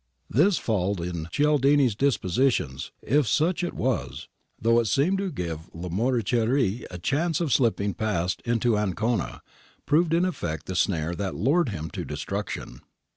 '^ 0.33 0.35
This 0.35 0.57
fault 0.57 0.99
in 0.99 1.27
Cialdini's 1.31 1.93
dispositions, 1.95 2.91
if 3.03 3.27
such 3.27 3.63
it 3.63 3.75
was, 3.75 4.27
though 4.59 4.79
it 4.79 4.85
seemed 4.87 5.19
to 5.19 5.31
give 5.31 5.69
Lamoriciere 5.75 6.87
a 6.89 6.97
chance 6.97 7.39
of 7.39 7.53
slipping 7.53 7.93
past 7.93 8.41
into 8.43 8.75
Ancona, 8.79 9.43
proved 9.85 10.15
in 10.15 10.25
effect 10.25 10.65
the 10.65 10.75
snare 10.75 11.13
that 11.13 11.35
lured 11.35 11.69
him 11.69 11.91
to 11.91 12.03
destruction. 12.03 12.81